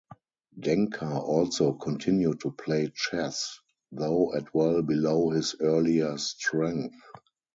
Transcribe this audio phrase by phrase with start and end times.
[0.59, 3.59] Denker also continued to play chess,
[3.91, 6.95] though at well below his earlier strength.